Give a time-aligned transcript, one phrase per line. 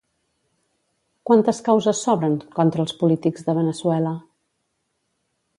[1.31, 4.19] Quantes causes s'obren contra els polítics de Veneçuela?